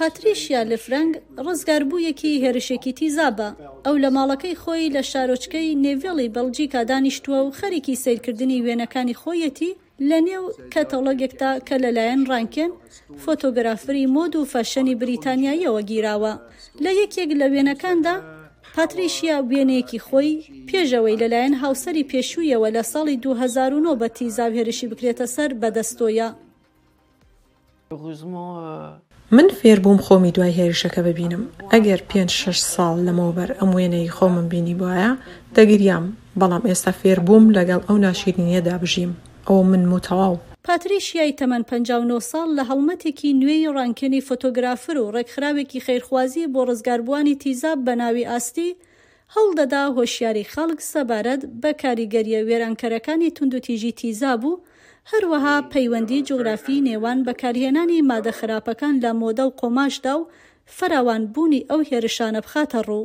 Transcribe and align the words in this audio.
پاتریشیا 0.00 0.62
لفرەنگ 0.76 1.12
ڕزگاربوویەکی 1.46 2.32
هێرشێکی 2.42 2.92
تیزابە 2.98 3.48
ئەو 3.86 3.96
لە 4.02 4.08
ماڵەکەی 4.16 4.56
خۆی 4.62 4.92
لە 4.96 5.02
شارۆچکەی 5.10 5.76
نێڤێڵی 5.84 6.32
بەڵجیکا 6.34 6.80
دانیشتووە 6.90 7.38
و 7.44 7.54
خەرێکی 7.58 8.00
سیرکردنی 8.04 8.62
وێنەکانی 8.66 9.18
خۆیەتی 9.22 9.70
لە 10.08 10.18
نێو 10.26 10.44
کەتەڵەگێکتا 10.72 11.50
کە 11.66 11.76
لەلایەن 11.84 12.22
ڕانکێن 12.30 12.72
فۆتۆگرافری 13.22 14.06
مۆد 14.14 14.32
و 14.36 14.48
فەشەنی 14.52 14.94
بریتانیایەوە 15.02 15.82
گیراوە 15.90 16.32
لە 16.84 16.90
یەکێک 17.00 17.30
لە 17.40 17.46
وێنەکاندا 17.52 18.16
پاتریشیا 18.74 19.36
وێنەیەکی 19.50 19.98
خۆی 20.06 20.32
پێشەوەی 20.68 21.18
لەلایەن 21.22 21.54
هاوسری 21.62 22.08
پێشوویەوە 22.10 22.68
لە 22.76 22.82
ساڵی 22.92 23.16
2009 23.24 23.98
بە 24.00 24.08
تیزاوهێرشی 24.16 24.86
بکرێتە 24.90 25.26
سەر 25.34 25.50
بەدەستۆیە. 25.60 26.28
Heureusement, 27.92 28.50
euh, 28.62 29.09
من 29.32 29.48
فێر 29.62 29.78
بووم 29.84 29.98
خۆمی 30.06 30.30
دوای 30.36 30.52
هێرشەکە 30.60 30.98
ببینم 31.08 31.42
ئەگەر 31.72 32.00
پێ 32.10 32.20
شش 32.38 32.58
ساڵ 32.74 32.94
لەمەوبەر 33.06 33.50
ئەم 33.58 33.70
وێنەی 33.76 34.12
خۆمم 34.16 34.46
بینی 34.52 34.74
بواە 34.80 35.10
دەگریام 35.56 36.04
بەڵام 36.40 36.62
ئێستا 36.68 36.92
فێر 37.00 37.18
بووم 37.26 37.44
لەگەڵ 37.56 37.80
ئەو 37.88 37.96
ناشیرینیە 38.06 38.60
دابژیم 38.68 39.10
ئەو 39.48 39.56
من 39.70 39.82
متەواو 39.92 40.36
پاتریشیای 40.66 41.36
تەمەەن 41.40 41.62
59 41.70 42.20
ساڵ 42.30 42.48
لە 42.58 42.62
هەڵمەتێکی 42.70 43.34
نوێی 43.40 43.70
ڕانکردنی 43.76 44.24
فۆتۆگرافر 44.28 44.96
و 45.00 45.12
ڕێکخراوێکی 45.14 45.80
خێرخوازی 45.86 46.48
بۆ 46.52 46.60
ڕزگاربووانی 46.68 47.36
تیزاب 47.42 47.78
بە 47.86 47.92
ناوی 48.02 48.24
ئاستی 48.30 48.70
هەڵدەدا 49.36 49.82
هۆشیاری 49.98 50.44
خەڵک 50.52 50.80
سەبارەت 50.92 51.42
بە 51.62 51.70
کاریگەریە 51.82 52.40
وێرانکەرەکانی 52.48 53.34
تونندوتیژی 53.36 53.92
تیزا 54.00 54.32
بوو 54.42 54.62
هەروەها 55.12 55.56
پەیوەندی 55.72 56.24
جوگرافی 56.28 56.82
نێوان 56.88 57.18
بەکارهێنانی 57.26 58.04
مادەخراپەکان 58.10 58.94
لە 59.04 59.10
مۆدە 59.20 59.44
و 59.46 59.54
قۆماشدا 59.60 60.14
و 60.18 60.28
فراوان 60.76 61.22
بوونی 61.34 61.66
ئەو 61.70 61.80
هێرشانە 61.90 62.40
بخاتە 62.46 62.80
ڕوو. 62.88 63.04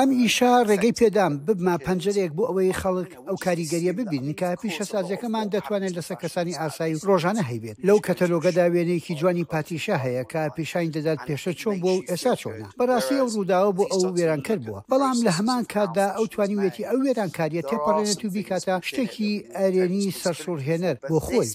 ئەم 0.00 0.10
ئیشا 0.20 0.52
ڕێگەی 0.70 0.96
پێدام 1.00 1.32
ببما 1.46 1.76
پەنجەرێک 1.86 2.30
بۆ 2.36 2.44
ئەوەی 2.48 2.76
خەڵک 2.80 3.10
ئەو 3.28 3.36
کاریگەریە 3.44 3.92
ببین 3.98 4.22
نکاپی 4.30 4.74
شەسازەکەمان 4.76 5.46
دەتوانێت 5.54 5.92
لەسەر 5.98 6.16
کەسانی 6.22 6.58
ئاسایی 6.60 7.00
ڕۆژانە 7.08 7.42
هەیبێت 7.50 7.76
لەو 7.88 7.98
کەتەلۆگەدا 8.06 8.66
وێنێکی 8.72 9.14
جوانی 9.20 9.44
پاتیشا 9.52 9.96
هەیە 10.04 10.24
کا 10.32 10.42
پیشین 10.56 10.88
دەدات 10.96 11.18
پێشە 11.26 11.52
چۆن 11.60 11.76
بۆ 11.82 11.90
و 11.96 12.02
ئێسا 12.10 12.32
چۆنا 12.40 12.68
بەڕاستی 12.78 13.18
ئەو 13.20 13.28
ڕووداوە 13.34 13.72
بۆ 13.78 13.84
ئەو 13.92 14.02
وێران 14.18 14.40
کرد 14.46 14.62
بووە 14.66 14.80
بەڵام 14.92 15.18
لە 15.26 15.32
هەمان 15.38 15.62
کاتدا 15.72 16.06
ئەو 16.16 16.26
توانیوێتی 16.34 16.86
ئەو 16.88 16.98
وێران 17.06 17.30
کاریە 17.38 17.62
تێپەڕێنێت 17.68 18.20
و 18.24 18.30
بیکاتە 18.36 18.72
شتێکی 18.88 19.30
ئەرێنی 19.58 20.06
سەرسوورهێنەر 20.22 20.96
بۆ 21.08 21.16
خۆی 21.26 21.50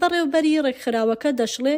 بەڕێوبەری 0.00 0.52
ڕێکخراوەکە 0.64 1.30
دەشڵێ 1.40 1.76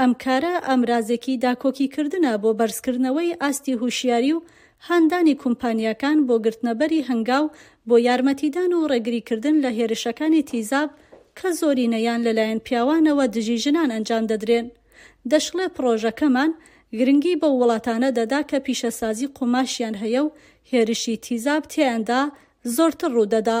ئەمکارە 0.00 0.54
ئەمرازێکی 0.68 1.34
داکۆکیکردە 1.44 2.18
بۆ 2.42 2.50
بەرزکردنەوەی 2.58 3.36
ئاستی 3.42 3.78
هوشیاری 3.82 4.32
و 4.36 4.40
هاندانی 4.88 5.34
کۆمپانیەکان 5.42 6.16
بۆ 6.28 6.34
گرتنەبەری 6.44 7.06
هەنگاو 7.08 7.44
بۆ 7.88 7.96
یارمەتیدان 8.08 8.70
و 8.74 8.88
ڕێگریکردن 8.92 9.56
لە 9.64 9.70
هێرشەکانی 9.78 10.42
تیزاب 10.50 10.90
کە 11.38 11.48
زۆرینەیان 11.60 12.20
لەلایەن 12.26 12.60
پیاوانەوە 12.66 13.24
دژی 13.36 13.58
ژنان 13.64 13.88
ئەنجام 13.94 14.24
دەدرێن 14.30 14.66
دەشڵێ 15.30 15.66
پرۆژەکەمان 15.76 16.50
گرنگی 16.98 17.34
بە 17.42 17.48
وڵاتانە 17.58 18.10
دەدا 18.18 18.40
کە 18.50 18.56
پیشەسازی 18.66 19.30
قوماشیان 19.36 19.94
هەیە 20.02 20.20
و 20.26 20.34
هێرشی 20.72 21.16
تیزاب 21.24 21.62
تیاندا 21.72 22.20
زۆرتر 22.76 23.10
ڕوودەدا 23.16 23.58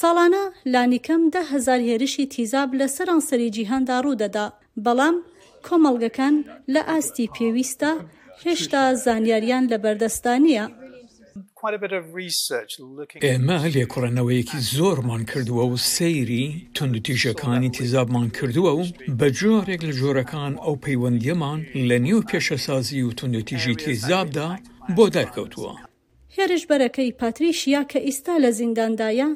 ساڵانە 0.00 0.44
لانیکەم 0.72 1.22
ده 1.34 1.42
هزار 1.52 1.80
هێرشی 1.88 2.24
تیزاب 2.34 2.68
لە 2.80 2.86
سەرانسەری 2.96 3.50
جیهاندا 3.56 3.96
ڕوودەدا 4.04 4.46
بەڵام 4.84 5.16
کۆمەڵگەکان 5.66 6.34
لە 6.74 6.80
ئاستی 6.88 7.26
پێویستە 7.34 7.92
هێشتا 8.46 8.82
زانیاریان 9.04 9.64
لە 9.72 9.76
بەردەستانیە 9.84 10.64
ئێمە 13.26 13.58
لێکڕێنەوەیەکی 13.74 14.58
زۆرمان 14.76 15.22
کردووە 15.30 15.64
و 15.72 15.76
سەیری 15.94 16.44
تونندتیژەکانی 16.76 17.70
تیزابمان 17.76 18.26
کردووە 18.36 18.72
و 18.78 18.82
بە 19.18 19.28
جۆرێک 19.38 19.80
لە 19.88 19.92
جۆرەکان 20.00 20.52
ئەو 20.64 20.74
پەیوەندیەمان 20.84 21.60
لە 21.88 21.96
نیو 22.06 22.20
پێشەسازی 22.30 23.00
و 23.02 23.10
تونندتیژی 23.18 23.74
تیزابدا 23.84 24.48
بۆ 24.96 25.04
دەرکەوتووە. 25.16 25.72
هێرش 26.36 26.62
بەرەکەی 26.70 27.16
پاتریشیا 27.20 27.82
کە 27.90 27.98
ئیستا 28.06 28.34
لە 28.44 28.50
زینداندایە 28.58 29.30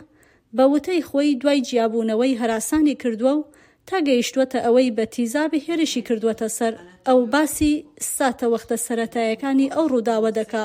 بە 0.57 0.65
وتەی 0.75 1.01
خۆی 1.09 1.39
دوای 1.43 1.61
جیابوونەوەی 1.69 2.39
هەراسانی 2.41 2.97
کردووە 3.03 3.33
و 3.37 3.45
تا 3.87 3.97
گەیشتووەتە 4.09 4.59
ئەوەی 4.67 4.95
بە 4.97 5.05
تیزابی 5.15 5.63
هێرشی 5.67 6.03
کردووەتە 6.09 6.47
سەر 6.59 6.73
ئەو 7.07 7.19
باسی 7.33 7.73
ساتە 8.17 8.47
وەختە 8.53 8.77
سەتایەکانی 8.87 9.73
ئەو 9.75 9.85
ڕووداوە 9.93 10.31
دەکا. 10.41 10.65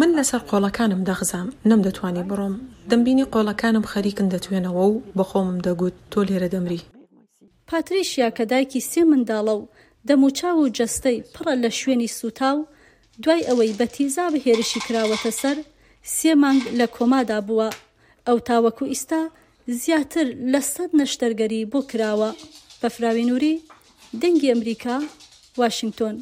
من 0.00 0.10
لەسەر 0.18 0.42
قۆڵەکانم 0.48 1.02
دەخزام 1.08 1.48
نەم 1.70 1.80
دەتوانی 1.86 2.26
بڕۆم 2.30 2.54
دەمبینی 2.90 3.28
قۆڵەکانم 3.32 3.84
خەریکن 3.92 4.28
دەتوێنەوە 4.34 4.82
و 4.88 5.02
بە 5.16 5.24
خۆمم 5.30 5.58
دەگوت 5.66 5.96
تۆ 6.12 6.18
لێرە 6.28 6.48
دەمری 6.54 6.80
پاتریشیا 7.68 8.28
کە 8.36 8.42
دایکی 8.50 8.80
سێ 8.90 9.02
منداڵە 9.10 9.54
و 9.58 9.68
دەموچاو 10.08 10.56
و 10.64 10.72
جەستەی 10.76 11.18
پڕە 11.34 11.54
لە 11.62 11.70
شوێنی 11.80 12.12
سوتاو 12.18 12.58
دوای 13.22 13.46
ئەوەی 13.48 13.76
بەتیزا 13.80 14.26
بەهێرشی 14.34 14.80
کراوەتە 14.86 15.32
سەر 15.40 15.56
سێ 16.16 16.32
مانگ 16.42 16.62
لە 16.78 16.86
کۆمادا 16.96 17.38
بووە 17.46 17.68
ئەو 18.26 18.38
تاوەکو 18.48 18.84
ئیستا 18.92 19.22
زیاتر 19.84 20.26
لە 20.52 20.60
سەد 20.74 20.90
نەشتەرگەری 21.00 21.68
بۆ 21.72 21.80
کراوە 21.90 22.30
بە 22.80 22.88
فراوی 22.94 23.24
نووری 23.28 23.54
دەنگی 24.22 24.50
ئەمریکا 24.52 24.96
واشنگتۆن 25.60 26.16